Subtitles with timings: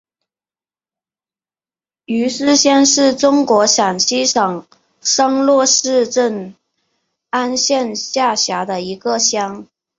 [2.05, 4.65] 余师乡是中国陕西省
[4.99, 6.55] 商洛市镇
[7.29, 9.67] 安县下辖的一个乡。